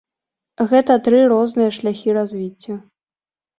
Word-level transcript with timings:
Гэта 0.71 0.95
тры 1.09 1.19
розныя 1.33 1.75
шляхі 1.77 2.19
развіцця. 2.21 2.81